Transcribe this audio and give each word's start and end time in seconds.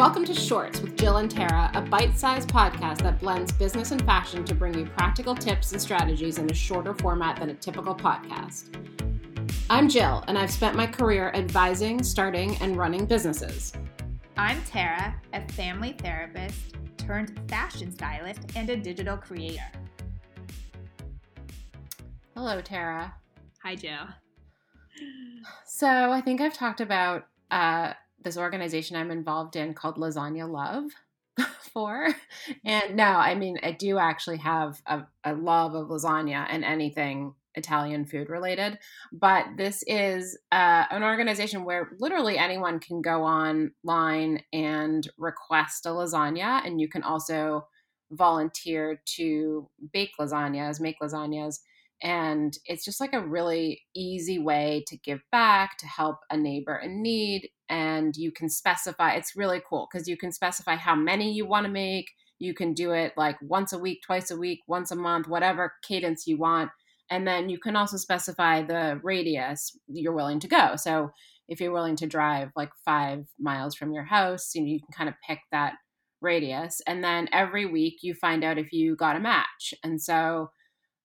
Welcome 0.00 0.24
to 0.24 0.34
Shorts 0.34 0.80
with 0.80 0.96
Jill 0.96 1.18
and 1.18 1.30
Tara, 1.30 1.70
a 1.74 1.82
bite 1.82 2.16
sized 2.16 2.48
podcast 2.48 3.02
that 3.02 3.20
blends 3.20 3.52
business 3.52 3.90
and 3.90 4.02
fashion 4.06 4.46
to 4.46 4.54
bring 4.54 4.72
you 4.72 4.86
practical 4.86 5.34
tips 5.34 5.72
and 5.72 5.82
strategies 5.82 6.38
in 6.38 6.50
a 6.50 6.54
shorter 6.54 6.94
format 6.94 7.38
than 7.38 7.50
a 7.50 7.54
typical 7.54 7.94
podcast. 7.94 8.74
I'm 9.68 9.90
Jill, 9.90 10.24
and 10.26 10.38
I've 10.38 10.50
spent 10.50 10.74
my 10.74 10.86
career 10.86 11.30
advising, 11.34 12.02
starting, 12.02 12.56
and 12.62 12.78
running 12.78 13.04
businesses. 13.04 13.74
I'm 14.38 14.62
Tara, 14.62 15.14
a 15.34 15.46
family 15.52 15.92
therapist 15.92 16.76
turned 16.96 17.38
fashion 17.50 17.92
stylist 17.92 18.40
and 18.56 18.70
a 18.70 18.76
digital 18.76 19.18
creator. 19.18 19.70
Hello, 22.34 22.62
Tara. 22.62 23.14
Hi, 23.62 23.74
Jill. 23.74 24.08
So, 25.66 26.10
I 26.10 26.22
think 26.22 26.40
I've 26.40 26.54
talked 26.54 26.80
about 26.80 27.26
uh, 27.50 27.92
this 28.22 28.36
organization 28.36 28.96
I'm 28.96 29.10
involved 29.10 29.56
in 29.56 29.74
called 29.74 29.96
Lasagna 29.96 30.50
Love 30.50 30.90
for. 31.72 32.08
And 32.64 32.96
no, 32.96 33.04
I 33.04 33.34
mean, 33.34 33.58
I 33.62 33.72
do 33.72 33.98
actually 33.98 34.38
have 34.38 34.80
a, 34.86 35.02
a 35.24 35.34
love 35.34 35.74
of 35.74 35.88
lasagna 35.88 36.46
and 36.48 36.64
anything 36.64 37.34
Italian 37.54 38.04
food 38.04 38.28
related. 38.28 38.78
But 39.12 39.46
this 39.56 39.82
is 39.86 40.38
uh, 40.52 40.84
an 40.90 41.02
organization 41.02 41.64
where 41.64 41.90
literally 41.98 42.38
anyone 42.38 42.78
can 42.78 43.02
go 43.02 43.22
online 43.24 44.42
and 44.52 45.08
request 45.18 45.86
a 45.86 45.90
lasagna, 45.90 46.64
and 46.64 46.80
you 46.80 46.88
can 46.88 47.02
also 47.02 47.66
volunteer 48.12 49.00
to 49.16 49.68
bake 49.92 50.12
lasagnas, 50.20 50.80
make 50.80 50.96
lasagnas. 51.00 51.60
And 52.02 52.56
it's 52.64 52.84
just 52.84 53.00
like 53.00 53.12
a 53.12 53.26
really 53.26 53.82
easy 53.94 54.38
way 54.38 54.84
to 54.86 54.96
give 54.96 55.20
back, 55.30 55.76
to 55.78 55.86
help 55.86 56.18
a 56.30 56.36
neighbor 56.36 56.76
in 56.76 57.02
need. 57.02 57.50
And 57.68 58.16
you 58.16 58.32
can 58.32 58.48
specify, 58.48 59.12
it's 59.12 59.36
really 59.36 59.60
cool 59.68 59.88
because 59.90 60.08
you 60.08 60.16
can 60.16 60.32
specify 60.32 60.76
how 60.76 60.94
many 60.94 61.32
you 61.32 61.46
want 61.46 61.66
to 61.66 61.72
make. 61.72 62.10
You 62.38 62.54
can 62.54 62.72
do 62.72 62.92
it 62.92 63.12
like 63.16 63.36
once 63.42 63.72
a 63.72 63.78
week, 63.78 64.00
twice 64.04 64.30
a 64.30 64.36
week, 64.36 64.60
once 64.66 64.90
a 64.90 64.96
month, 64.96 65.28
whatever 65.28 65.74
cadence 65.86 66.26
you 66.26 66.38
want. 66.38 66.70
And 67.10 67.26
then 67.26 67.48
you 67.48 67.58
can 67.58 67.76
also 67.76 67.96
specify 67.96 68.62
the 68.62 69.00
radius 69.02 69.76
you're 69.88 70.14
willing 70.14 70.40
to 70.40 70.48
go. 70.48 70.76
So 70.76 71.10
if 71.48 71.60
you're 71.60 71.72
willing 71.72 71.96
to 71.96 72.06
drive 72.06 72.50
like 72.56 72.70
five 72.84 73.26
miles 73.38 73.74
from 73.74 73.92
your 73.92 74.04
house, 74.04 74.54
you, 74.54 74.62
know, 74.62 74.68
you 74.68 74.78
can 74.78 74.92
kind 74.96 75.08
of 75.08 75.16
pick 75.26 75.40
that 75.50 75.74
radius. 76.20 76.80
And 76.86 77.02
then 77.02 77.28
every 77.32 77.66
week 77.66 77.98
you 78.02 78.14
find 78.14 78.44
out 78.44 78.58
if 78.58 78.72
you 78.72 78.96
got 78.96 79.16
a 79.16 79.20
match. 79.20 79.74
And 79.82 80.00
so 80.00 80.50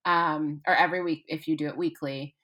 um, 0.05 0.61
or 0.67 0.75
every 0.75 1.03
week 1.03 1.25
if 1.27 1.47
you 1.47 1.57
do 1.57 1.67
it 1.67 1.77
weekly. 1.77 2.35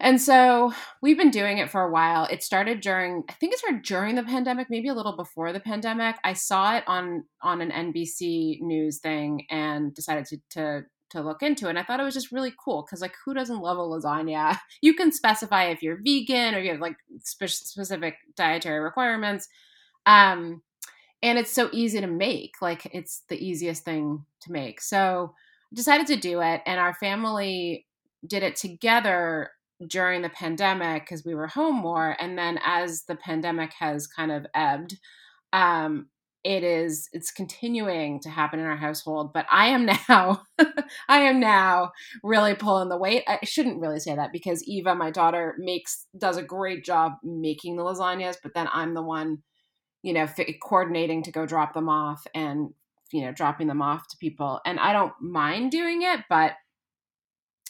And 0.00 0.20
so 0.20 0.72
we've 1.00 1.16
been 1.16 1.30
doing 1.30 1.58
it 1.58 1.70
for 1.70 1.80
a 1.80 1.90
while. 1.90 2.26
It 2.30 2.42
started 2.42 2.80
during, 2.80 3.22
I 3.28 3.32
think 3.34 3.52
it 3.52 3.60
started 3.60 3.82
during 3.82 4.16
the 4.16 4.24
pandemic, 4.24 4.66
maybe 4.68 4.88
a 4.88 4.94
little 4.94 5.16
before 5.16 5.52
the 5.52 5.60
pandemic. 5.60 6.16
I 6.24 6.32
saw 6.32 6.76
it 6.76 6.84
on 6.86 7.24
on 7.42 7.60
an 7.60 7.70
NBC 7.70 8.60
news 8.60 8.98
thing 8.98 9.46
and 9.50 9.94
decided 9.94 10.26
to 10.26 10.38
to 10.50 10.84
to 11.10 11.22
look 11.22 11.42
into 11.42 11.66
it. 11.66 11.70
And 11.70 11.78
I 11.78 11.84
thought 11.84 12.00
it 12.00 12.04
was 12.04 12.14
just 12.14 12.32
really 12.32 12.52
cool 12.62 12.82
because 12.82 13.00
like 13.00 13.14
who 13.24 13.34
doesn't 13.34 13.60
love 13.60 13.78
a 13.78 13.80
lasagna? 13.80 14.58
You 14.82 14.94
can 14.94 15.12
specify 15.12 15.66
if 15.66 15.82
you're 15.82 16.00
vegan 16.04 16.54
or 16.54 16.58
you 16.58 16.72
have 16.72 16.80
like 16.80 16.96
spe- 17.20 17.46
specific 17.46 18.16
dietary 18.36 18.80
requirements. 18.80 19.48
Um, 20.06 20.62
and 21.22 21.38
it's 21.38 21.52
so 21.52 21.70
easy 21.72 22.00
to 22.00 22.06
make. 22.06 22.56
Like 22.60 22.86
it's 22.92 23.22
the 23.28 23.42
easiest 23.42 23.84
thing 23.84 24.26
to 24.42 24.52
make. 24.52 24.80
So 24.80 25.34
decided 25.74 26.06
to 26.06 26.16
do 26.16 26.40
it 26.40 26.62
and 26.66 26.80
our 26.80 26.94
family 26.94 27.86
did 28.26 28.42
it 28.42 28.56
together 28.56 29.50
during 29.86 30.22
the 30.22 30.30
pandemic 30.30 31.02
because 31.02 31.24
we 31.24 31.34
were 31.34 31.48
home 31.48 31.76
more 31.76 32.16
and 32.20 32.38
then 32.38 32.58
as 32.64 33.04
the 33.04 33.16
pandemic 33.16 33.72
has 33.78 34.06
kind 34.06 34.30
of 34.32 34.46
ebbed 34.54 34.96
um, 35.52 36.08
it 36.44 36.62
is 36.62 37.08
it's 37.12 37.30
continuing 37.30 38.20
to 38.20 38.28
happen 38.28 38.60
in 38.60 38.66
our 38.66 38.76
household 38.76 39.32
but 39.32 39.46
i 39.50 39.66
am 39.66 39.86
now 40.08 40.42
i 41.08 41.18
am 41.18 41.40
now 41.40 41.90
really 42.22 42.54
pulling 42.54 42.88
the 42.88 42.96
weight. 42.96 43.24
I 43.26 43.40
shouldn't 43.42 43.80
really 43.80 43.98
say 43.98 44.14
that 44.14 44.32
because 44.32 44.66
eva 44.68 44.94
my 44.94 45.10
daughter 45.10 45.56
makes 45.58 46.06
does 46.16 46.36
a 46.36 46.42
great 46.42 46.84
job 46.84 47.14
making 47.22 47.76
the 47.76 47.82
lasagnas 47.82 48.36
but 48.42 48.54
then 48.54 48.68
i'm 48.72 48.94
the 48.94 49.02
one 49.02 49.38
you 50.02 50.12
know 50.12 50.28
coordinating 50.62 51.22
to 51.24 51.32
go 51.32 51.46
drop 51.46 51.74
them 51.74 51.88
off 51.88 52.26
and 52.34 52.70
you 53.12 53.22
know 53.22 53.32
dropping 53.32 53.66
them 53.66 53.82
off 53.82 54.08
to 54.08 54.16
people 54.16 54.60
and 54.64 54.78
i 54.80 54.92
don't 54.92 55.12
mind 55.20 55.70
doing 55.70 56.02
it 56.02 56.20
but 56.28 56.52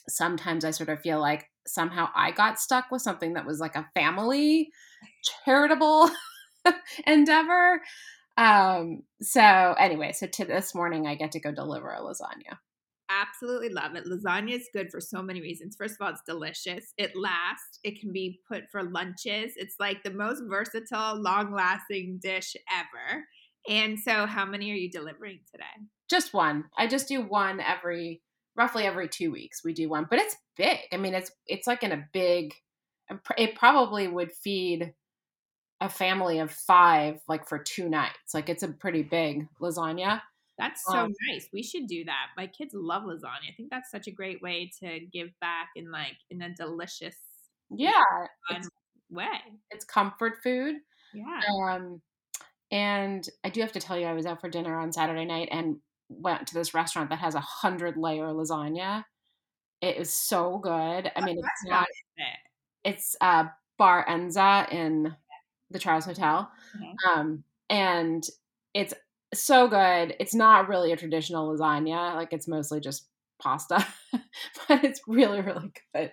sometimes 0.08 0.64
i 0.64 0.70
sort 0.70 0.88
of 0.88 1.00
feel 1.00 1.20
like 1.20 1.48
somehow 1.66 2.08
i 2.14 2.30
got 2.30 2.60
stuck 2.60 2.90
with 2.90 3.02
something 3.02 3.34
that 3.34 3.46
was 3.46 3.60
like 3.60 3.74
a 3.74 3.88
family 3.94 4.70
charitable 5.44 6.10
endeavor. 7.06 7.80
Um 8.36 9.02
so 9.20 9.40
anyway 9.40 10.12
so 10.12 10.26
to 10.26 10.44
this 10.44 10.74
morning 10.74 11.06
i 11.06 11.14
get 11.14 11.32
to 11.32 11.40
go 11.40 11.52
deliver 11.52 11.90
a 11.90 12.00
lasagna. 12.00 12.58
Absolutely 13.10 13.68
love 13.68 13.94
it. 13.94 14.06
Lasagna 14.06 14.52
is 14.52 14.70
good 14.72 14.90
for 14.90 14.98
so 14.98 15.22
many 15.22 15.40
reasons. 15.40 15.76
First 15.76 15.96
of 16.00 16.04
all 16.04 16.10
it's 16.10 16.22
delicious. 16.26 16.94
It 16.96 17.14
lasts. 17.14 17.78
It 17.84 18.00
can 18.00 18.12
be 18.12 18.40
put 18.48 18.64
for 18.72 18.82
lunches. 18.82 19.52
It's 19.56 19.76
like 19.78 20.02
the 20.02 20.10
most 20.10 20.42
versatile 20.48 21.20
long 21.20 21.52
lasting 21.54 22.18
dish 22.22 22.56
ever 22.72 23.24
and 23.68 23.98
so, 23.98 24.26
how 24.26 24.44
many 24.44 24.70
are 24.70 24.74
you 24.74 24.90
delivering 24.90 25.40
today? 25.50 25.64
Just 26.08 26.34
one. 26.34 26.64
I 26.76 26.86
just 26.86 27.08
do 27.08 27.22
one 27.22 27.60
every 27.60 28.22
roughly 28.56 28.84
every 28.84 29.08
two 29.08 29.32
weeks. 29.32 29.64
We 29.64 29.72
do 29.72 29.88
one, 29.88 30.06
but 30.08 30.18
it's 30.18 30.36
big. 30.56 30.78
I 30.92 30.96
mean, 30.96 31.14
it's 31.14 31.30
it's 31.46 31.66
like 31.66 31.82
in 31.82 31.92
a 31.92 32.04
big. 32.12 32.54
It 33.36 33.54
probably 33.54 34.08
would 34.08 34.32
feed 34.32 34.94
a 35.80 35.88
family 35.88 36.38
of 36.38 36.50
five, 36.50 37.20
like 37.28 37.46
for 37.46 37.58
two 37.58 37.88
nights. 37.88 38.32
Like 38.32 38.48
it's 38.48 38.62
a 38.62 38.68
pretty 38.68 39.02
big 39.02 39.46
lasagna. 39.60 40.22
That's 40.58 40.82
so 40.86 40.98
um, 40.98 41.14
nice. 41.30 41.48
We 41.52 41.62
should 41.62 41.86
do 41.88 42.04
that. 42.04 42.28
My 42.36 42.46
kids 42.46 42.74
love 42.74 43.02
lasagna. 43.02 43.50
I 43.50 43.54
think 43.56 43.70
that's 43.70 43.90
such 43.90 44.06
a 44.06 44.12
great 44.12 44.40
way 44.40 44.70
to 44.80 45.00
give 45.12 45.28
back 45.40 45.70
in 45.74 45.90
like 45.90 46.16
in 46.30 46.42
a 46.42 46.54
delicious, 46.54 47.16
yeah, 47.70 47.90
it's, 48.50 48.68
way. 49.10 49.26
It's 49.70 49.84
comfort 49.84 50.34
food. 50.42 50.76
Yeah. 51.12 51.40
Um, 51.70 52.00
and 52.74 53.26
I 53.44 53.50
do 53.50 53.60
have 53.60 53.70
to 53.72 53.80
tell 53.80 53.96
you, 53.96 54.04
I 54.04 54.14
was 54.14 54.26
out 54.26 54.40
for 54.40 54.50
dinner 54.50 54.76
on 54.76 54.92
Saturday 54.92 55.24
night 55.24 55.48
and 55.52 55.76
went 56.08 56.48
to 56.48 56.54
this 56.54 56.74
restaurant 56.74 57.08
that 57.10 57.20
has 57.20 57.36
a 57.36 57.40
hundred 57.40 57.96
layer 57.96 58.26
lasagna. 58.26 59.04
It 59.80 59.96
is 59.96 60.12
so 60.12 60.58
good. 60.58 61.12
I 61.14 61.24
mean, 61.24 61.38
it's 61.38 61.64
not. 61.66 61.86
It? 62.16 62.24
It's 62.90 63.14
uh, 63.20 63.44
Bar 63.78 64.04
Enza 64.08 64.70
in 64.72 65.14
the 65.70 65.78
Charles 65.78 66.04
Hotel, 66.04 66.50
mm-hmm. 66.76 67.20
um, 67.20 67.44
and 67.70 68.24
it's 68.74 68.92
so 69.32 69.68
good. 69.68 70.16
It's 70.18 70.34
not 70.34 70.68
really 70.68 70.90
a 70.90 70.96
traditional 70.96 71.56
lasagna; 71.56 72.16
like 72.16 72.32
it's 72.32 72.48
mostly 72.48 72.80
just 72.80 73.06
pasta, 73.40 73.86
but 74.68 74.82
it's 74.82 75.00
really, 75.06 75.42
really 75.42 75.70
good. 75.94 76.10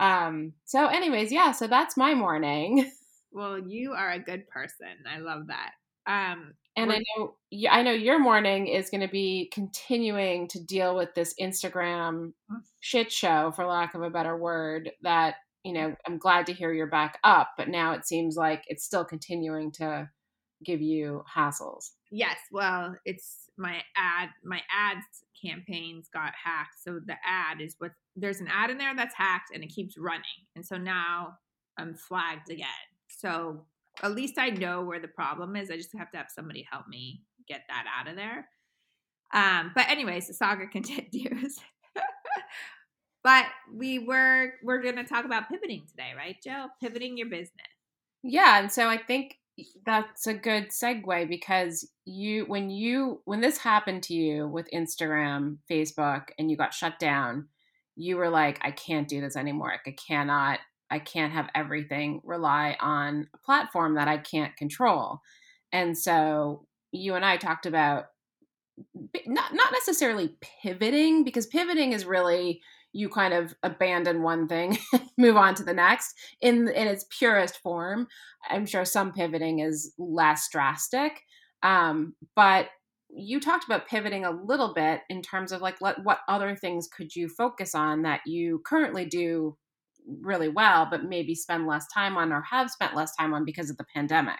Um, 0.00 0.54
so, 0.64 0.88
anyways, 0.88 1.30
yeah. 1.30 1.52
So 1.52 1.68
that's 1.68 1.96
my 1.96 2.14
morning. 2.14 2.90
Well, 3.32 3.58
you 3.58 3.92
are 3.92 4.10
a 4.10 4.18
good 4.18 4.48
person. 4.48 4.88
I 5.10 5.18
love 5.18 5.48
that. 5.48 5.72
Um, 6.06 6.54
and 6.76 6.92
I 6.92 7.02
know, 7.16 7.34
I 7.70 7.82
know 7.82 7.90
your 7.90 8.18
morning 8.18 8.68
is 8.68 8.88
going 8.88 9.02
to 9.02 9.08
be 9.08 9.50
continuing 9.52 10.48
to 10.48 10.64
deal 10.64 10.96
with 10.96 11.14
this 11.14 11.34
Instagram 11.40 12.32
mm. 12.50 12.60
shit 12.80 13.12
show, 13.12 13.52
for 13.54 13.66
lack 13.66 13.94
of 13.94 14.02
a 14.02 14.10
better 14.10 14.36
word. 14.36 14.90
That 15.02 15.34
you 15.64 15.72
know, 15.72 15.94
I'm 16.06 16.18
glad 16.18 16.46
to 16.46 16.52
hear 16.52 16.72
you're 16.72 16.86
back 16.86 17.18
up, 17.24 17.50
but 17.58 17.68
now 17.68 17.92
it 17.92 18.06
seems 18.06 18.36
like 18.36 18.62
it's 18.68 18.84
still 18.84 19.04
continuing 19.04 19.72
to 19.72 20.08
give 20.64 20.80
you 20.80 21.24
hassles. 21.36 21.90
Yes, 22.10 22.36
well, 22.52 22.96
it's 23.04 23.50
my 23.58 23.82
ad. 23.96 24.30
My 24.44 24.60
ads 24.74 25.04
campaigns 25.44 26.08
got 26.12 26.32
hacked, 26.42 26.76
so 26.82 27.00
the 27.04 27.16
ad 27.26 27.60
is 27.60 27.74
what 27.78 27.90
there's 28.16 28.40
an 28.40 28.48
ad 28.50 28.70
in 28.70 28.78
there 28.78 28.94
that's 28.96 29.14
hacked, 29.14 29.50
and 29.52 29.62
it 29.62 29.68
keeps 29.68 29.98
running, 29.98 30.22
and 30.56 30.64
so 30.64 30.78
now 30.78 31.34
I'm 31.76 31.94
flagged 31.94 32.50
again. 32.50 32.66
So 33.08 33.64
at 34.02 34.14
least 34.14 34.38
I 34.38 34.50
know 34.50 34.82
where 34.82 35.00
the 35.00 35.08
problem 35.08 35.56
is. 35.56 35.70
I 35.70 35.76
just 35.76 35.96
have 35.96 36.10
to 36.12 36.18
have 36.18 36.28
somebody 36.30 36.66
help 36.70 36.88
me 36.88 37.22
get 37.48 37.62
that 37.68 37.84
out 37.98 38.08
of 38.08 38.16
there. 38.16 38.48
Um, 39.34 39.72
but 39.74 39.88
anyways, 39.88 40.28
the 40.28 40.34
saga 40.34 40.66
continues. 40.72 41.58
but 43.24 43.46
we 43.74 43.98
were 43.98 44.52
we're 44.62 44.82
going 44.82 44.96
to 44.96 45.04
talk 45.04 45.24
about 45.24 45.48
pivoting 45.48 45.84
today, 45.90 46.12
right, 46.16 46.36
Joe? 46.42 46.66
Pivoting 46.80 47.16
your 47.16 47.28
business. 47.28 47.52
Yeah, 48.22 48.60
and 48.60 48.70
so 48.70 48.88
I 48.88 48.98
think 48.98 49.36
that's 49.84 50.26
a 50.26 50.34
good 50.34 50.68
segue 50.68 51.28
because 51.28 51.88
you 52.04 52.44
when 52.46 52.70
you 52.70 53.20
when 53.24 53.40
this 53.40 53.58
happened 53.58 54.02
to 54.04 54.14
you 54.14 54.46
with 54.48 54.68
Instagram, 54.72 55.58
Facebook, 55.70 56.28
and 56.38 56.50
you 56.50 56.56
got 56.56 56.74
shut 56.74 56.98
down, 56.98 57.48
you 57.96 58.16
were 58.16 58.30
like, 58.30 58.58
I 58.62 58.70
can't 58.70 59.08
do 59.08 59.20
this 59.20 59.36
anymore. 59.36 59.72
I 59.86 59.90
cannot 59.90 60.60
I 60.90 60.98
can't 60.98 61.32
have 61.32 61.48
everything 61.54 62.20
rely 62.24 62.76
on 62.80 63.28
a 63.34 63.38
platform 63.38 63.94
that 63.94 64.08
I 64.08 64.18
can't 64.18 64.56
control. 64.56 65.20
And 65.72 65.96
so 65.96 66.66
you 66.92 67.14
and 67.14 67.24
I 67.24 67.36
talked 67.36 67.66
about 67.66 68.06
not 69.26 69.54
not 69.54 69.72
necessarily 69.72 70.36
pivoting 70.62 71.24
because 71.24 71.46
pivoting 71.46 71.92
is 71.92 72.04
really 72.04 72.60
you 72.92 73.08
kind 73.08 73.34
of 73.34 73.54
abandon 73.62 74.22
one 74.22 74.48
thing, 74.48 74.78
move 75.18 75.36
on 75.36 75.54
to 75.54 75.62
the 75.62 75.74
next 75.74 76.14
in 76.40 76.68
in 76.68 76.86
its 76.88 77.04
purest 77.10 77.58
form. 77.58 78.06
I'm 78.48 78.66
sure 78.66 78.84
some 78.84 79.12
pivoting 79.12 79.58
is 79.58 79.92
less 79.98 80.48
drastic, 80.50 81.20
um, 81.62 82.14
but 82.34 82.68
you 83.10 83.40
talked 83.40 83.64
about 83.64 83.88
pivoting 83.88 84.24
a 84.24 84.30
little 84.30 84.74
bit 84.74 85.00
in 85.08 85.22
terms 85.22 85.52
of 85.52 85.62
like 85.62 85.80
what, 85.80 86.04
what 86.04 86.20
other 86.28 86.54
things 86.54 86.88
could 86.88 87.14
you 87.14 87.28
focus 87.28 87.74
on 87.74 88.02
that 88.02 88.20
you 88.26 88.60
currently 88.66 89.06
do 89.06 89.56
really 90.20 90.48
well 90.48 90.86
but 90.90 91.04
maybe 91.04 91.34
spend 91.34 91.66
less 91.66 91.86
time 91.92 92.16
on 92.16 92.32
or 92.32 92.42
have 92.42 92.70
spent 92.70 92.96
less 92.96 93.14
time 93.16 93.34
on 93.34 93.44
because 93.44 93.70
of 93.70 93.76
the 93.76 93.86
pandemic 93.94 94.38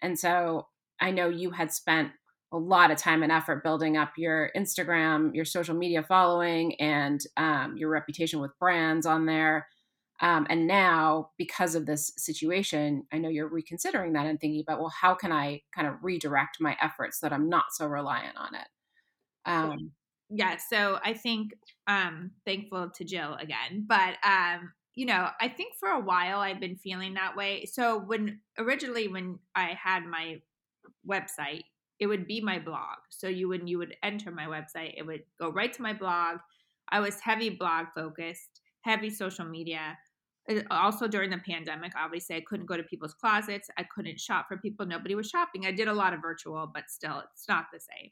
and 0.00 0.18
so 0.18 0.66
i 1.00 1.10
know 1.10 1.28
you 1.28 1.50
had 1.50 1.72
spent 1.72 2.10
a 2.52 2.58
lot 2.58 2.90
of 2.90 2.98
time 2.98 3.22
and 3.22 3.32
effort 3.32 3.64
building 3.64 3.96
up 3.96 4.12
your 4.16 4.50
instagram 4.56 5.34
your 5.34 5.44
social 5.44 5.74
media 5.74 6.02
following 6.02 6.74
and 6.80 7.22
um, 7.36 7.76
your 7.76 7.90
reputation 7.90 8.40
with 8.40 8.58
brands 8.58 9.06
on 9.06 9.26
there 9.26 9.66
um, 10.22 10.46
and 10.48 10.68
now, 10.68 11.30
because 11.36 11.74
of 11.74 11.84
this 11.84 12.12
situation, 12.16 13.02
I 13.12 13.18
know 13.18 13.28
you're 13.28 13.48
reconsidering 13.48 14.12
that 14.12 14.26
and 14.26 14.40
thinking 14.40 14.62
about, 14.62 14.78
well, 14.78 14.92
how 14.96 15.14
can 15.16 15.32
I 15.32 15.62
kind 15.74 15.88
of 15.88 15.94
redirect 16.00 16.58
my 16.60 16.76
efforts 16.80 17.18
so 17.18 17.26
that 17.26 17.34
I'm 17.34 17.48
not 17.48 17.64
so 17.72 17.86
reliant 17.86 18.36
on 18.36 18.54
it? 18.54 18.68
Um, 19.46 19.90
yeah. 20.30 20.58
So 20.70 21.00
I 21.04 21.14
think, 21.14 21.54
um, 21.88 22.30
thankful 22.46 22.90
to 22.94 23.04
Jill 23.04 23.34
again, 23.34 23.84
but, 23.88 24.14
um, 24.24 24.72
you 24.94 25.06
know, 25.06 25.28
I 25.40 25.48
think 25.48 25.74
for 25.78 25.88
a 25.88 26.00
while 26.00 26.38
I've 26.38 26.60
been 26.60 26.76
feeling 26.76 27.14
that 27.14 27.36
way. 27.36 27.64
So 27.64 27.98
when 27.98 28.40
originally 28.58 29.08
when 29.08 29.38
I 29.54 29.76
had 29.82 30.04
my 30.04 30.40
website, 31.08 31.62
it 31.98 32.06
would 32.06 32.26
be 32.26 32.40
my 32.40 32.58
blog. 32.58 32.98
So 33.10 33.28
you 33.28 33.48
would 33.48 33.68
you 33.68 33.78
would 33.78 33.96
enter 34.02 34.30
my 34.30 34.46
website, 34.46 34.94
it 34.96 35.06
would 35.06 35.22
go 35.40 35.50
right 35.50 35.72
to 35.72 35.82
my 35.82 35.92
blog. 35.92 36.38
I 36.88 37.00
was 37.00 37.20
heavy 37.20 37.50
blog 37.50 37.86
focused, 37.94 38.60
heavy 38.82 39.08
social 39.08 39.46
media 39.46 39.96
uh, 40.50 40.60
also 40.70 41.06
during 41.06 41.30
the 41.30 41.38
pandemic 41.38 41.92
obviously 41.96 42.36
i 42.36 42.40
couldn't 42.40 42.66
go 42.66 42.76
to 42.76 42.82
people's 42.82 43.14
closets 43.14 43.70
i 43.78 43.84
couldn't 43.84 44.18
shop 44.18 44.46
for 44.48 44.56
people 44.56 44.84
nobody 44.84 45.14
was 45.14 45.28
shopping 45.28 45.66
i 45.66 45.70
did 45.70 45.88
a 45.88 45.92
lot 45.92 46.12
of 46.12 46.20
virtual 46.20 46.70
but 46.72 46.90
still 46.90 47.22
it's 47.32 47.48
not 47.48 47.66
the 47.72 47.78
same 47.78 48.10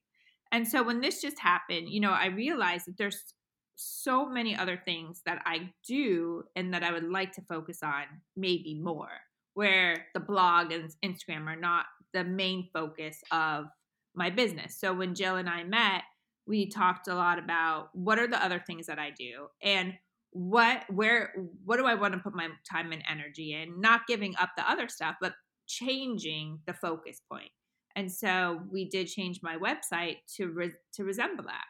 and 0.53 0.67
so 0.67 0.83
when 0.83 1.01
this 1.01 1.21
just 1.21 1.39
happened 1.41 1.89
you 1.89 2.01
know 2.01 2.13
i 2.13 2.27
realized 2.27 2.87
that 2.87 2.97
there's 2.97 3.35
so 3.83 4.29
many 4.29 4.55
other 4.57 4.81
things 4.85 5.23
that 5.25 5.41
i 5.47 5.71
do 5.87 6.43
and 6.57 6.75
that 6.75 6.83
i 6.83 6.93
would 6.93 7.09
like 7.09 7.33
to 7.33 7.43
focus 7.43 7.79
on 7.83 8.05
maybe 8.37 8.75
more 8.75 9.09
where 9.55 10.07
the 10.15 10.21
blog 10.21 10.71
and 10.73 10.95
instagram 11.03 11.47
are 11.47 11.57
not 11.57 11.87
the 12.13 12.25
main 12.25 12.69
focus 12.73 13.23
of 13.31 13.67
my 14.15 14.29
business. 14.31 14.77
So 14.77 14.93
when 14.93 15.15
jill 15.15 15.37
and 15.37 15.49
i 15.49 15.65
met 15.65 16.03
we 16.47 16.69
talked 16.69 17.07
a 17.09 17.15
lot 17.15 17.39
about 17.39 17.91
what 17.93 18.19
are 18.19 18.27
the 18.27 18.43
other 18.45 18.63
things 18.67 18.87
that 18.87 18.99
i 18.99 19.11
do 19.11 19.47
and 19.63 19.95
what 20.33 20.85
where 20.91 21.33
what 21.65 21.77
do 21.77 21.87
i 21.87 21.95
want 21.95 22.15
to 22.15 22.21
put 22.21 22.35
my 22.35 22.49
time 22.71 22.93
and 22.93 23.03
energy 23.09 23.55
in? 23.55 23.81
Not 23.81 24.07
giving 24.07 24.35
up 24.41 24.51
the 24.57 24.69
other 24.69 24.89
stuff 24.89 25.17
but 25.21 25.35
changing 25.67 26.59
the 26.67 26.75
focus 26.75 27.21
point. 27.31 27.51
and 27.97 28.11
so 28.11 28.61
we 28.71 28.89
did 28.89 29.07
change 29.07 29.41
my 29.43 29.57
website 29.57 30.17
to 30.37 30.49
re- 30.49 30.73
to 30.95 31.05
resemble 31.05 31.45
that 31.45 31.65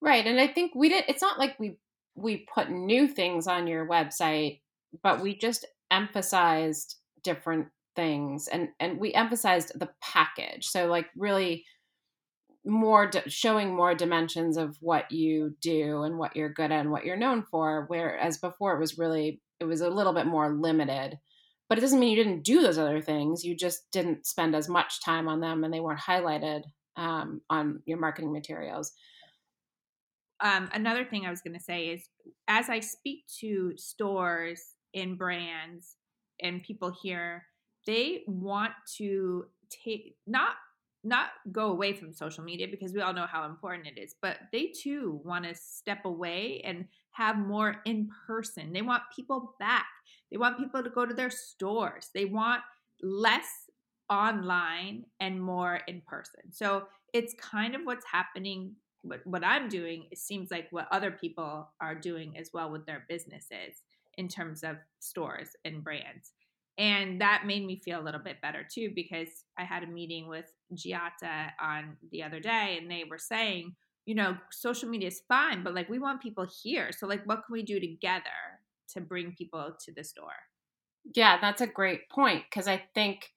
right 0.00 0.26
and 0.26 0.40
i 0.40 0.46
think 0.46 0.72
we 0.74 0.88
did 0.88 1.04
it's 1.08 1.22
not 1.22 1.38
like 1.38 1.58
we 1.58 1.76
we 2.14 2.46
put 2.52 2.70
new 2.70 3.06
things 3.08 3.46
on 3.46 3.66
your 3.66 3.86
website 3.86 4.60
but 5.02 5.20
we 5.20 5.36
just 5.36 5.66
emphasized 5.90 6.96
different 7.22 7.66
things 7.96 8.48
and 8.48 8.68
and 8.78 8.98
we 8.98 9.12
emphasized 9.14 9.72
the 9.78 9.88
package 10.00 10.66
so 10.66 10.86
like 10.86 11.06
really 11.16 11.64
more 12.64 13.08
di- 13.08 13.22
showing 13.26 13.74
more 13.74 13.94
dimensions 13.94 14.56
of 14.56 14.76
what 14.80 15.10
you 15.10 15.54
do 15.60 16.02
and 16.02 16.18
what 16.18 16.36
you're 16.36 16.52
good 16.52 16.70
at 16.70 16.80
and 16.80 16.90
what 16.90 17.04
you're 17.04 17.16
known 17.16 17.42
for 17.42 17.84
whereas 17.88 18.38
before 18.38 18.74
it 18.74 18.80
was 18.80 18.98
really 18.98 19.40
it 19.58 19.64
was 19.64 19.80
a 19.80 19.90
little 19.90 20.12
bit 20.12 20.26
more 20.26 20.52
limited 20.52 21.18
but 21.68 21.78
it 21.78 21.80
doesn't 21.80 22.00
mean 22.00 22.16
you 22.16 22.22
didn't 22.22 22.44
do 22.44 22.62
those 22.62 22.78
other 22.78 23.00
things 23.00 23.44
you 23.44 23.56
just 23.56 23.90
didn't 23.92 24.26
spend 24.26 24.54
as 24.54 24.68
much 24.68 25.02
time 25.02 25.26
on 25.28 25.40
them 25.40 25.64
and 25.64 25.72
they 25.72 25.80
weren't 25.80 26.00
highlighted 26.00 26.62
um, 26.96 27.40
on 27.48 27.82
your 27.86 27.98
marketing 27.98 28.32
materials 28.32 28.92
um, 30.42 30.68
another 30.72 31.04
thing 31.04 31.26
i 31.26 31.30
was 31.30 31.40
going 31.40 31.56
to 31.56 31.62
say 31.62 31.88
is 31.88 32.08
as 32.48 32.68
i 32.68 32.80
speak 32.80 33.24
to 33.40 33.72
stores 33.76 34.74
and 34.94 35.18
brands 35.18 35.96
and 36.40 36.62
people 36.62 36.92
here 37.02 37.44
they 37.86 38.22
want 38.26 38.72
to 38.96 39.46
take 39.84 40.16
not 40.26 40.54
not 41.02 41.28
go 41.50 41.70
away 41.70 41.94
from 41.94 42.12
social 42.12 42.44
media 42.44 42.66
because 42.70 42.92
we 42.92 43.00
all 43.00 43.14
know 43.14 43.26
how 43.26 43.46
important 43.46 43.86
it 43.86 43.98
is, 43.98 44.14
but 44.20 44.38
they 44.52 44.66
too 44.66 45.20
want 45.24 45.44
to 45.44 45.54
step 45.54 46.04
away 46.04 46.60
and 46.64 46.84
have 47.12 47.38
more 47.38 47.76
in 47.86 48.08
person. 48.26 48.72
They 48.72 48.82
want 48.82 49.02
people 49.14 49.54
back. 49.58 49.86
They 50.30 50.36
want 50.36 50.58
people 50.58 50.82
to 50.82 50.90
go 50.90 51.06
to 51.06 51.14
their 51.14 51.30
stores. 51.30 52.10
They 52.14 52.26
want 52.26 52.60
less 53.02 53.48
online 54.10 55.04
and 55.20 55.40
more 55.40 55.80
in 55.88 56.02
person. 56.06 56.52
So 56.52 56.84
it's 57.14 57.34
kind 57.40 57.74
of 57.74 57.82
what's 57.84 58.04
happening. 58.10 58.74
What, 59.02 59.20
what 59.24 59.44
I'm 59.44 59.68
doing, 59.68 60.06
it 60.10 60.18
seems 60.18 60.50
like 60.50 60.68
what 60.70 60.88
other 60.90 61.10
people 61.10 61.70
are 61.80 61.94
doing 61.94 62.36
as 62.36 62.50
well 62.52 62.70
with 62.70 62.86
their 62.86 63.04
businesses 63.08 63.82
in 64.18 64.28
terms 64.28 64.62
of 64.62 64.76
stores 64.98 65.50
and 65.64 65.82
brands. 65.82 66.32
And 66.78 67.20
that 67.20 67.44
made 67.46 67.66
me 67.66 67.76
feel 67.76 68.00
a 68.00 68.04
little 68.04 68.20
bit 68.20 68.40
better 68.40 68.66
too, 68.68 68.92
because 68.94 69.28
I 69.58 69.64
had 69.64 69.82
a 69.82 69.86
meeting 69.86 70.28
with 70.28 70.46
Giata 70.74 71.50
on 71.60 71.96
the 72.10 72.22
other 72.22 72.40
day 72.40 72.78
and 72.80 72.90
they 72.90 73.04
were 73.08 73.18
saying, 73.18 73.76
you 74.06 74.14
know, 74.14 74.36
social 74.50 74.88
media 74.88 75.08
is 75.08 75.22
fine, 75.28 75.62
but 75.62 75.74
like 75.74 75.88
we 75.88 75.98
want 75.98 76.22
people 76.22 76.46
here. 76.62 76.90
So, 76.90 77.06
like, 77.06 77.24
what 77.26 77.44
can 77.44 77.52
we 77.52 77.62
do 77.62 77.78
together 77.78 78.22
to 78.94 79.00
bring 79.00 79.34
people 79.36 79.74
to 79.84 79.92
the 79.92 80.02
store? 80.02 80.28
Yeah, 81.14 81.38
that's 81.40 81.60
a 81.60 81.66
great 81.66 82.08
point 82.08 82.44
because 82.50 82.66
I 82.66 82.82
think 82.94 83.30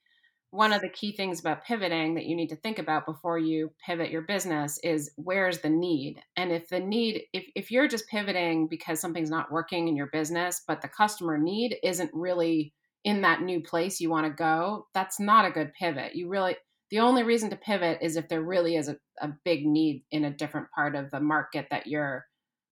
one 0.54 0.72
of 0.72 0.82
the 0.82 0.90
key 0.90 1.12
things 1.12 1.40
about 1.40 1.66
pivoting 1.66 2.14
that 2.14 2.26
you 2.26 2.36
need 2.36 2.50
to 2.50 2.56
think 2.56 2.78
about 2.78 3.08
before 3.08 3.40
you 3.40 3.72
pivot 3.86 4.12
your 4.12 4.22
business 4.22 4.80
is 4.84 5.12
where's 5.16 5.60
the 5.62 5.70
need 5.70 6.22
and 6.38 6.52
if 6.52 6.70
the 6.70 6.80
need 6.80 7.24
if, 7.34 7.46
if 7.56 7.72
you're 7.72 7.88
just 7.88 8.08
pivoting 8.08 8.68
because 8.68 9.00
something's 9.00 9.32
not 9.32 9.52
working 9.52 9.88
in 9.88 9.96
your 9.96 10.10
business 10.14 10.62
but 10.68 10.82
the 10.82 10.88
customer 10.88 11.38
need 11.38 11.76
isn't 11.82 12.12
really 12.14 12.72
in 13.04 13.22
that 13.22 13.42
new 13.42 13.62
place 13.62 14.00
you 14.00 14.10
want 14.10 14.26
to 14.26 14.34
go, 14.34 14.88
that's 14.94 15.20
not 15.20 15.46
a 15.46 15.52
good 15.52 15.74
pivot. 15.74 16.16
You 16.16 16.30
really, 16.30 16.56
the 16.90 17.00
only 17.00 17.24
reason 17.24 17.50
to 17.50 17.56
pivot 17.56 18.00
is 18.02 18.16
if 18.16 18.30
there 18.30 18.42
really 18.42 18.76
is 18.76 18.88
a, 18.88 18.98
a 19.20 19.30
big 19.44 19.66
need 19.66 20.04
in 20.12 20.26
a 20.26 20.34
different 20.34 20.68
part 20.74 20.96
of 20.96 21.12
the 21.12 21.20
market 21.20 21.68
that 21.72 21.88
you're 21.88 22.26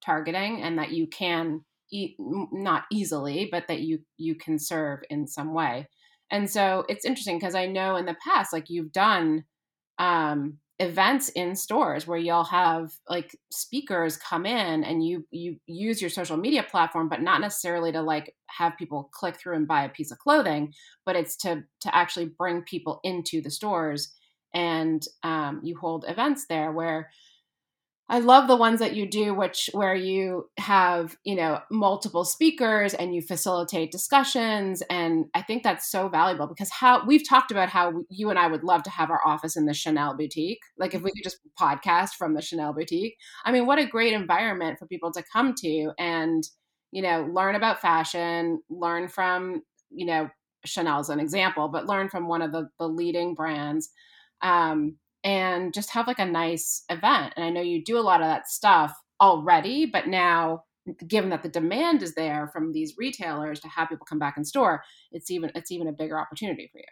targeting 0.03 0.61
and 0.61 0.79
that 0.79 0.91
you 0.91 1.07
can 1.07 1.61
eat 1.93 2.15
not 2.19 2.83
easily 2.89 3.49
but 3.51 3.67
that 3.67 3.81
you 3.81 3.99
you 4.17 4.33
can 4.33 4.57
serve 4.57 5.01
in 5.09 5.27
some 5.27 5.53
way 5.53 5.85
and 6.31 6.49
so 6.49 6.85
it's 6.89 7.05
interesting 7.05 7.37
because 7.37 7.55
i 7.55 7.65
know 7.65 7.95
in 7.95 8.05
the 8.05 8.17
past 8.23 8.53
like 8.53 8.69
you've 8.69 8.91
done 8.91 9.43
um 9.99 10.57
events 10.79 11.29
in 11.29 11.55
stores 11.55 12.07
where 12.07 12.17
y'all 12.17 12.43
have 12.43 12.91
like 13.07 13.37
speakers 13.51 14.17
come 14.17 14.47
in 14.47 14.83
and 14.83 15.05
you 15.05 15.23
you 15.29 15.55
use 15.67 16.01
your 16.01 16.09
social 16.09 16.37
media 16.37 16.63
platform 16.63 17.07
but 17.07 17.21
not 17.21 17.39
necessarily 17.39 17.91
to 17.91 18.01
like 18.01 18.33
have 18.47 18.75
people 18.77 19.07
click 19.13 19.39
through 19.39 19.55
and 19.55 19.67
buy 19.67 19.83
a 19.83 19.89
piece 19.89 20.11
of 20.11 20.17
clothing 20.17 20.73
but 21.05 21.15
it's 21.15 21.37
to 21.37 21.63
to 21.79 21.95
actually 21.95 22.25
bring 22.25 22.63
people 22.63 22.99
into 23.03 23.41
the 23.41 23.51
stores 23.51 24.11
and 24.53 25.03
um, 25.23 25.61
you 25.63 25.77
hold 25.77 26.03
events 26.07 26.45
there 26.49 26.71
where 26.71 27.09
I 28.11 28.19
love 28.19 28.49
the 28.49 28.57
ones 28.57 28.81
that 28.81 28.93
you 28.93 29.07
do, 29.07 29.33
which 29.33 29.69
where 29.71 29.95
you 29.95 30.49
have 30.57 31.15
you 31.23 31.33
know 31.33 31.61
multiple 31.71 32.25
speakers 32.25 32.93
and 32.93 33.15
you 33.15 33.21
facilitate 33.21 33.89
discussions, 33.89 34.83
and 34.89 35.27
I 35.33 35.41
think 35.41 35.63
that's 35.63 35.89
so 35.89 36.09
valuable 36.09 36.45
because 36.45 36.69
how 36.69 37.05
we've 37.05 37.27
talked 37.27 37.51
about 37.51 37.69
how 37.69 38.03
you 38.09 38.29
and 38.29 38.37
I 38.37 38.47
would 38.47 38.65
love 38.65 38.83
to 38.83 38.89
have 38.89 39.09
our 39.11 39.21
office 39.25 39.55
in 39.55 39.65
the 39.65 39.73
Chanel 39.73 40.17
boutique, 40.17 40.59
like 40.77 40.93
if 40.93 41.03
we 41.03 41.11
could 41.11 41.23
just 41.23 41.39
podcast 41.57 42.15
from 42.15 42.33
the 42.33 42.41
Chanel 42.41 42.73
boutique. 42.73 43.15
I 43.45 43.53
mean, 43.53 43.65
what 43.65 43.79
a 43.79 43.85
great 43.85 44.11
environment 44.11 44.77
for 44.77 44.87
people 44.87 45.13
to 45.13 45.23
come 45.31 45.53
to 45.61 45.93
and 45.97 46.43
you 46.91 47.01
know 47.01 47.29
learn 47.31 47.55
about 47.55 47.79
fashion, 47.79 48.61
learn 48.69 49.07
from 49.07 49.63
you 49.89 50.05
know 50.05 50.29
Chanel's 50.65 51.09
an 51.09 51.21
example, 51.21 51.69
but 51.69 51.87
learn 51.87 52.09
from 52.09 52.27
one 52.27 52.41
of 52.41 52.51
the 52.51 52.67
the 52.77 52.89
leading 52.89 53.35
brands. 53.35 53.89
Um, 54.41 54.97
and 55.23 55.73
just 55.73 55.91
have 55.91 56.07
like 56.07 56.19
a 56.19 56.25
nice 56.25 56.83
event. 56.89 57.33
And 57.35 57.45
I 57.45 57.49
know 57.49 57.61
you 57.61 57.83
do 57.83 57.97
a 57.97 58.01
lot 58.01 58.21
of 58.21 58.27
that 58.27 58.47
stuff 58.47 58.93
already, 59.19 59.85
but 59.85 60.07
now 60.07 60.63
given 61.07 61.29
that 61.29 61.43
the 61.43 61.49
demand 61.49 62.01
is 62.01 62.15
there 62.15 62.49
from 62.51 62.71
these 62.71 62.95
retailers 62.97 63.59
to 63.59 63.67
have 63.67 63.89
people 63.89 64.05
come 64.05 64.19
back 64.19 64.37
in 64.37 64.43
store, 64.43 64.83
it's 65.11 65.29
even 65.29 65.51
it's 65.55 65.71
even 65.71 65.87
a 65.87 65.93
bigger 65.93 66.19
opportunity 66.19 66.69
for 66.71 66.79
you. 66.79 66.85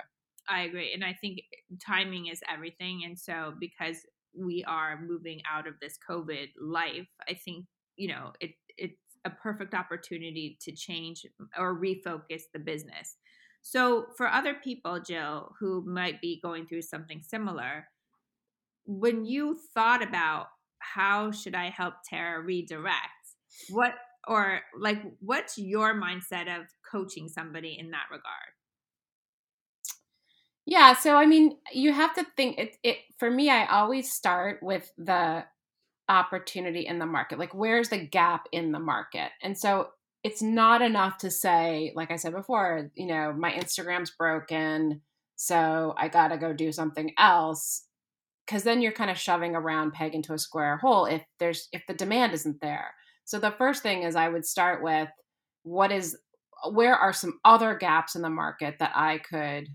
I 0.48 0.62
agree. 0.62 0.93
And 0.93 1.03
I 1.03 1.15
think 1.19 1.41
timing 1.86 2.27
is 2.27 2.41
everything. 2.51 3.03
And 3.05 3.17
so 3.17 3.53
because 3.59 3.98
we 4.36 4.63
are 4.67 5.01
moving 5.01 5.41
out 5.51 5.67
of 5.67 5.75
this 5.81 5.98
COVID 6.09 6.50
life, 6.59 7.07
I 7.27 7.33
think, 7.33 7.65
you 7.95 8.09
know, 8.09 8.33
it 8.39 8.51
it's 8.77 8.98
a 9.25 9.29
perfect 9.29 9.74
opportunity 9.74 10.57
to 10.62 10.71
change 10.71 11.25
or 11.57 11.79
refocus 11.79 12.43
the 12.53 12.59
business. 12.59 13.17
So 13.62 14.05
for 14.17 14.27
other 14.27 14.53
people, 14.53 15.00
Jill, 15.01 15.53
who 15.59 15.83
might 15.86 16.21
be 16.21 16.39
going 16.41 16.65
through 16.65 16.83
something 16.83 17.21
similar, 17.21 17.88
when 18.89 19.24
you 19.24 19.55
thought 19.75 20.01
about 20.01 20.48
how 20.79 21.31
should 21.31 21.53
I 21.53 21.69
help 21.69 21.93
Tara 22.10 22.41
redirect, 22.41 22.98
what 23.69 23.93
or 24.27 24.62
like 24.77 25.00
what's 25.19 25.60
your 25.60 25.93
mindset 25.93 26.48
of 26.48 26.65
coaching 26.91 27.29
somebody 27.29 27.77
in 27.79 27.91
that 27.91 28.08
regard? 28.10 28.53
Yeah, 30.65 30.96
so 30.96 31.15
I 31.15 31.27
mean, 31.27 31.58
you 31.72 31.93
have 31.93 32.15
to 32.15 32.25
think 32.36 32.58
it, 32.58 32.77
it 32.84 32.98
for 33.19 33.29
me 33.29 33.51
I 33.51 33.67
always 33.67 34.12
start 34.12 34.63
with 34.63 34.91
the 34.98 35.46
opportunity 36.08 36.88
in 36.88 36.98
the 36.98 37.05
market. 37.05 37.38
Like 37.38 37.53
where's 37.53 37.89
the 37.89 38.00
gap 38.00 38.48
in 38.51 38.72
the 38.72 38.79
market? 38.79 39.29
And 39.43 39.55
so 39.55 39.89
it's 40.24 40.41
not 40.41 40.81
enough 40.81 41.19
to 41.19 41.29
say 41.29 41.93
like 41.96 42.10
I 42.10 42.15
said 42.15 42.34
before, 42.34 42.89
you 42.96 43.05
know, 43.05 43.34
my 43.34 43.51
Instagram's 43.51 44.12
broken, 44.17 45.01
so 45.36 45.93
I 45.96 46.08
got 46.08 46.29
to 46.29 46.38
go 46.38 46.53
do 46.53 46.72
something 46.72 47.13
else 47.19 47.84
because 48.50 48.63
then 48.63 48.82
you're 48.82 48.91
kind 48.91 49.12
of 49.12 49.18
shoving 49.18 49.56
a 49.56 49.62
round 49.62 49.94
peg 49.94 50.15
into 50.15 50.34
a 50.34 50.39
square 50.39 50.77
hole 50.77 51.06
if 51.06 51.22
there's 51.38 51.68
if 51.72 51.84
the 51.88 51.94
demand 51.94 52.34
isn't 52.34 52.60
there. 52.62 52.96
So 53.25 53.38
the 53.38 53.51
first 53.51 53.84
thing 53.84 54.01
is 54.01 54.15
I 54.15 54.27
would 54.27 54.46
start 54.46 54.82
with 54.82 55.08
what 55.62 55.91
is 55.91 56.18
where 56.72 56.96
are 56.96 57.13
some 57.13 57.39
other 57.46 57.75
gaps 57.75 58.15
in 58.15 58.24
the 58.24 58.29
market 58.29 58.77
that 58.79 58.91
I 58.96 59.20
could 59.20 59.68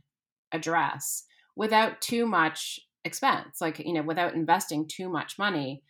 address 0.51 1.25
without 1.55 2.01
too 2.01 2.27
much 2.27 2.81
expense, 3.05 3.61
like, 3.61 3.79
you 3.79 3.93
know, 3.93 4.03
without 4.03 4.35
investing 4.35 4.89
too 4.89 5.09
much 5.09 5.39
money 5.39 5.83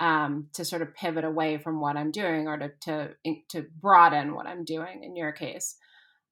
um, 0.00 0.46
to 0.54 0.64
sort 0.64 0.80
of 0.80 0.94
pivot 0.94 1.24
away 1.24 1.58
from 1.58 1.78
what 1.78 1.96
I'm 1.96 2.10
doing 2.10 2.48
or 2.48 2.56
to, 2.56 2.70
to, 2.84 3.14
to 3.50 3.66
broaden 3.80 4.34
what 4.34 4.46
I'm 4.46 4.64
doing 4.64 5.04
in 5.04 5.14
your 5.14 5.32
case. 5.32 5.76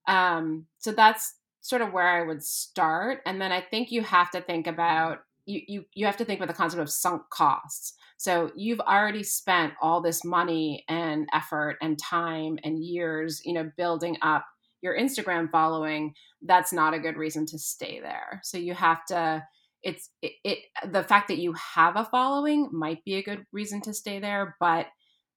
Um, 0.07 0.67
so 0.79 0.91
that's 0.91 1.35
sort 1.61 1.83
of 1.83 1.93
where 1.93 2.09
I 2.09 2.27
would 2.27 2.43
start. 2.43 3.21
And 3.27 3.41
then 3.41 3.53
I 3.53 3.61
think 3.61 3.93
you 3.93 4.03
have 4.03 4.31
to 4.31 4.41
think 4.41 4.67
about, 4.67 5.19
you, 5.49 5.63
you, 5.67 5.85
you 5.95 6.07
have 6.07 6.19
to 6.19 6.25
think 6.25 6.39
about 6.39 6.49
the 6.49 6.57
concept 6.57 6.83
of 6.83 6.91
sunk 6.91 7.23
costs. 7.31 7.95
So 8.19 8.53
you've 8.55 8.81
already 8.81 9.23
spent 9.23 9.73
all 9.81 10.03
this 10.03 10.25
money 10.25 10.85
and 10.89 11.29
effort 11.33 11.79
and 11.81 11.99
time 11.99 12.59
and 12.65 12.85
years, 12.85 13.41
you 13.45 13.55
know, 13.55 13.71
building 13.77 14.19
up 14.21 14.45
your 14.83 14.97
Instagram 14.97 15.51
following, 15.51 16.15
that's 16.43 16.73
not 16.73 16.95
a 16.95 16.99
good 16.99 17.17
reason 17.17 17.47
to 17.47 17.59
stay 17.59 17.99
there. 18.01 18.41
So 18.45 18.59
you 18.59 18.75
have 18.75 19.05
to 19.07 19.45
it's 19.83 20.11
it, 20.23 20.33
it 20.45 20.59
the 20.91 21.05
fact 21.05 21.29
that 21.29 21.39
you 21.39 21.55
have 21.55 21.97
a 21.97 22.05
following 22.05 22.69
might 22.73 23.05
be 23.05 23.15
a 23.15 23.23
good 23.23 23.45
reason 23.53 23.81
to 23.83 23.95
stay 23.95 24.19
there, 24.19 24.57
but 24.61 24.87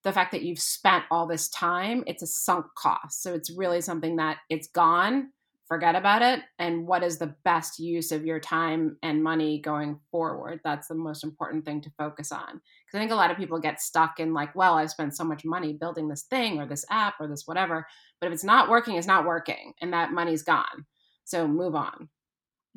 the 0.03 0.11
fact 0.11 0.31
that 0.31 0.41
you've 0.41 0.59
spent 0.59 1.05
all 1.11 1.27
this 1.27 1.47
time, 1.49 2.03
it's 2.07 2.23
a 2.23 2.27
sunk 2.27 2.65
cost. 2.75 3.21
So 3.21 3.35
it's 3.35 3.55
really 3.55 3.81
something 3.81 4.15
that 4.15 4.37
it's 4.49 4.67
gone 4.67 5.29
forget 5.71 5.95
about 5.95 6.21
it 6.21 6.41
and 6.59 6.85
what 6.85 7.01
is 7.01 7.17
the 7.17 7.33
best 7.45 7.79
use 7.79 8.11
of 8.11 8.25
your 8.25 8.41
time 8.41 8.97
and 9.03 9.23
money 9.23 9.57
going 9.57 9.97
forward? 10.11 10.59
That's 10.65 10.89
the 10.89 10.95
most 10.95 11.23
important 11.23 11.63
thing 11.63 11.79
to 11.79 11.89
focus 11.97 12.29
on. 12.29 12.41
Because 12.41 12.95
i 12.95 12.99
think 12.99 13.11
a 13.11 13.15
lot 13.15 13.31
of 13.31 13.37
people 13.37 13.57
get 13.57 13.79
stuck 13.79 14.19
in 14.19 14.33
like 14.33 14.53
well 14.53 14.73
i've 14.73 14.89
spent 14.91 15.15
so 15.15 15.23
much 15.23 15.45
money 15.45 15.71
building 15.71 16.09
this 16.09 16.23
thing 16.23 16.59
or 16.59 16.65
this 16.65 16.83
app 16.89 17.13
or 17.21 17.27
this 17.29 17.43
whatever 17.45 17.87
but 18.19 18.27
if 18.27 18.33
it's 18.33 18.43
not 18.43 18.69
working 18.69 18.97
it's 18.97 19.07
not 19.07 19.25
working 19.25 19.71
and 19.79 19.93
that 19.93 20.11
money's 20.11 20.43
gone. 20.43 20.85
So 21.23 21.47
move 21.47 21.73
on. 21.73 22.09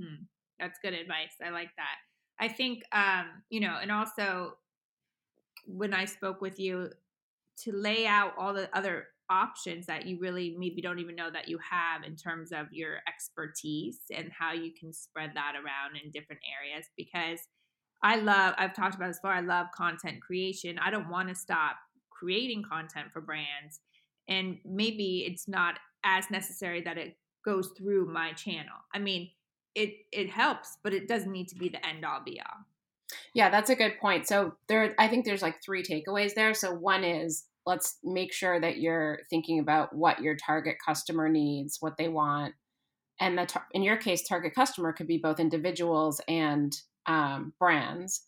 Hmm. 0.01 0.23
that's 0.61 0.79
good 0.81 0.95
advice. 0.95 1.35
I 1.45 1.51
like 1.51 1.71
that. 1.77 1.97
I 2.39 2.47
think 2.47 2.85
um 2.93 3.27
you 3.51 3.59
know 3.59 3.77
and 3.83 3.91
also 3.91 4.53
when 5.67 5.93
i 5.93 6.05
spoke 6.05 6.41
with 6.41 6.61
you 6.61 6.91
to 7.65 7.73
lay 7.73 8.07
out 8.07 8.35
all 8.39 8.55
the 8.55 8.69
other 8.73 9.09
options 9.31 9.87
that 9.87 10.07
you 10.07 10.19
really 10.19 10.55
maybe 10.59 10.83
don't 10.83 10.99
even 10.99 11.17
know 11.17 11.31
that 11.31 11.49
you 11.49 11.59
have 11.59 12.05
in 12.05 12.17
terms 12.17 12.53
of 12.53 12.73
your 12.73 12.99
expertise 13.09 14.01
and 14.15 14.31
how 14.39 14.53
you 14.53 14.73
can 14.79 14.93
spread 14.93 15.31
that 15.35 15.55
around 15.55 15.97
in 16.03 16.11
different 16.11 16.43
areas 16.61 16.87
because 16.97 17.41
I 18.03 18.17
love 18.17 18.55
I've 18.59 18.75
talked 18.75 18.95
about 18.95 19.09
this 19.09 19.19
before 19.19 19.33
I 19.33 19.41
love 19.41 19.69
content 19.75 20.21
creation. 20.21 20.79
I 20.79 20.91
don't 20.91 21.09
want 21.09 21.29
to 21.31 21.35
stop 21.35 21.77
creating 22.11 22.63
content 22.63 23.13
for 23.13 23.21
brands 23.21 23.81
and 24.29 24.59
maybe 24.65 25.25
it's 25.27 25.49
not 25.49 25.79
as 26.05 26.31
necessary 26.31 26.83
that 26.83 26.99
it 26.99 27.17
goes 27.45 27.73
through 27.77 28.07
my 28.13 28.33
channel. 28.33 28.77
I 28.95 28.99
mean, 28.99 29.31
it 29.75 29.95
it 30.13 30.31
helps, 30.31 30.79
but 30.83 30.93
it 30.93 31.09
doesn't 31.09 31.33
need 31.33 31.49
to 31.49 31.57
be 31.57 31.69
the 31.69 31.85
end 31.87 32.05
all 32.05 32.23
be 32.25 32.41
all. 32.41 32.65
Yeah, 33.35 33.51
that's 33.51 33.71
a 33.71 33.75
good 33.75 33.99
point. 34.01 34.27
So 34.27 34.55
there 34.69 34.95
I 34.99 35.09
think 35.09 35.25
there's 35.25 35.43
like 35.43 35.63
three 35.63 35.83
takeaways 35.83 36.35
there. 36.35 36.55
So 36.55 36.73
one 36.73 37.05
is 37.05 37.45
let's 37.67 37.99
make 38.05 38.33
sure 38.33 38.61
that 38.61 38.79
you're 38.79 39.21
thinking 39.31 39.59
about 39.59 39.95
what 39.95 40.21
your 40.21 40.37
target 40.37 40.77
customer 40.85 41.29
needs, 41.29 41.79
what 41.81 41.97
they 41.97 42.09
want. 42.09 42.55
And 43.21 43.39
the 43.39 43.47
tar- 43.47 43.67
in 43.73 43.83
your 43.83 43.97
case, 43.97 44.27
target 44.27 44.55
customer 44.55 44.93
could 44.93 45.07
be 45.07 45.19
both 45.19 45.41
individuals 45.41 46.21
and 46.29 46.77
um, 47.07 47.53
brands 47.59 48.23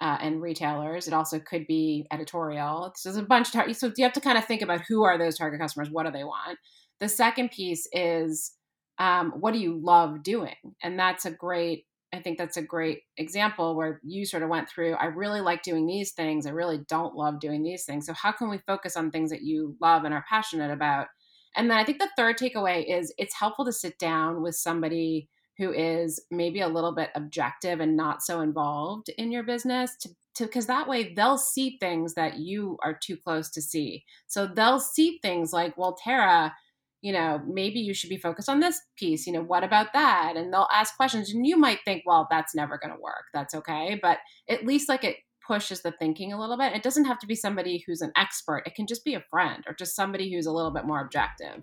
uh, 0.00 0.18
and 0.20 0.40
retailers. 0.40 1.08
It 1.08 1.14
also 1.14 1.40
could 1.40 1.66
be 1.66 2.06
editorial. 2.12 2.92
So 2.96 3.10
there's 3.10 3.22
a 3.22 3.26
bunch 3.26 3.48
of 3.48 3.52
tar- 3.52 3.72
so 3.74 3.92
you 3.96 4.04
have 4.04 4.12
to 4.14 4.20
kind 4.20 4.38
of 4.38 4.44
think 4.44 4.62
about 4.62 4.82
who 4.88 5.02
are 5.02 5.18
those 5.18 5.36
target 5.36 5.60
customers, 5.60 5.90
what 5.90 6.06
do 6.06 6.12
they 6.12 6.24
want. 6.24 6.58
The 7.00 7.08
second 7.08 7.50
piece 7.50 7.88
is 7.92 8.52
um, 8.98 9.32
what 9.38 9.54
do 9.54 9.60
you 9.60 9.80
love 9.82 10.22
doing, 10.22 10.56
and 10.82 10.98
that's 10.98 11.24
a 11.24 11.30
great 11.30 11.84
I 12.12 12.20
think 12.20 12.38
that's 12.38 12.56
a 12.56 12.62
great 12.62 13.02
example 13.18 13.76
where 13.76 14.00
you 14.02 14.24
sort 14.24 14.42
of 14.42 14.48
went 14.48 14.68
through. 14.68 14.94
I 14.94 15.06
really 15.06 15.40
like 15.40 15.62
doing 15.62 15.86
these 15.86 16.12
things. 16.12 16.46
I 16.46 16.50
really 16.50 16.80
don't 16.88 17.14
love 17.14 17.38
doing 17.38 17.62
these 17.62 17.84
things. 17.84 18.06
So, 18.06 18.14
how 18.14 18.32
can 18.32 18.48
we 18.48 18.58
focus 18.66 18.96
on 18.96 19.10
things 19.10 19.30
that 19.30 19.42
you 19.42 19.76
love 19.80 20.04
and 20.04 20.14
are 20.14 20.24
passionate 20.28 20.70
about? 20.70 21.08
And 21.56 21.70
then 21.70 21.78
I 21.78 21.84
think 21.84 21.98
the 21.98 22.10
third 22.16 22.38
takeaway 22.38 22.84
is 22.88 23.12
it's 23.18 23.34
helpful 23.34 23.64
to 23.66 23.72
sit 23.72 23.98
down 23.98 24.42
with 24.42 24.54
somebody 24.54 25.28
who 25.58 25.72
is 25.72 26.24
maybe 26.30 26.60
a 26.60 26.68
little 26.68 26.94
bit 26.94 27.10
objective 27.14 27.80
and 27.80 27.96
not 27.96 28.22
so 28.22 28.40
involved 28.40 29.08
in 29.18 29.32
your 29.32 29.42
business 29.42 29.94
to 30.00 30.08
because 30.38 30.66
that 30.66 30.88
way 30.88 31.12
they'll 31.14 31.36
see 31.36 31.76
things 31.80 32.14
that 32.14 32.38
you 32.38 32.78
are 32.84 32.96
too 32.96 33.16
close 33.16 33.50
to 33.50 33.60
see. 33.60 34.04
So 34.28 34.46
they'll 34.46 34.78
see 34.78 35.18
things 35.20 35.52
like, 35.52 35.76
well, 35.76 35.96
Tara, 36.02 36.54
you 37.00 37.12
know, 37.12 37.40
maybe 37.46 37.78
you 37.78 37.94
should 37.94 38.10
be 38.10 38.16
focused 38.16 38.48
on 38.48 38.60
this 38.60 38.80
piece. 38.96 39.26
You 39.26 39.32
know, 39.32 39.42
what 39.42 39.64
about 39.64 39.92
that? 39.92 40.34
And 40.36 40.52
they'll 40.52 40.68
ask 40.72 40.96
questions, 40.96 41.32
and 41.32 41.46
you 41.46 41.56
might 41.56 41.78
think, 41.84 42.02
well, 42.06 42.26
that's 42.30 42.54
never 42.54 42.78
going 42.78 42.94
to 42.94 43.00
work. 43.00 43.24
That's 43.32 43.54
okay. 43.54 43.98
But 44.00 44.18
at 44.48 44.66
least 44.66 44.88
like 44.88 45.04
it 45.04 45.16
pushes 45.46 45.80
the 45.82 45.92
thinking 45.92 46.32
a 46.32 46.38
little 46.38 46.58
bit. 46.58 46.74
It 46.74 46.82
doesn't 46.82 47.06
have 47.06 47.18
to 47.20 47.26
be 47.26 47.34
somebody 47.34 47.82
who's 47.86 48.02
an 48.02 48.12
expert, 48.16 48.62
it 48.66 48.74
can 48.74 48.86
just 48.86 49.04
be 49.04 49.14
a 49.14 49.24
friend 49.30 49.64
or 49.66 49.74
just 49.74 49.96
somebody 49.96 50.32
who's 50.32 50.46
a 50.46 50.52
little 50.52 50.70
bit 50.70 50.84
more 50.84 51.00
objective. 51.00 51.62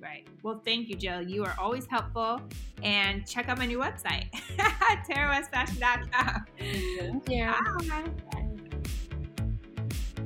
Right. 0.00 0.26
Well, 0.42 0.60
thank 0.62 0.88
you, 0.88 0.96
Jill. 0.96 1.22
You 1.22 1.44
are 1.44 1.54
always 1.58 1.86
helpful. 1.86 2.42
And 2.82 3.26
check 3.26 3.48
out 3.48 3.56
my 3.56 3.64
new 3.64 3.78
website, 3.78 4.30
TaraWestFashion.com. 5.08 6.44
Thank 6.58 7.30
you. 7.30 7.46
Bye. 7.46 8.43